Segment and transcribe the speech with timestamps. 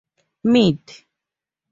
[0.53, 0.81] Med.